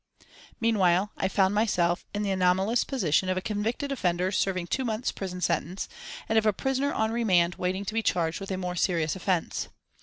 [0.59, 5.11] Meanwhile, I found myself in the anomalous position of a convicted offender serving two months'
[5.11, 5.87] prison sentence,
[6.27, 9.67] and of a prisoner on remand waiting to be charged with a more serious offence.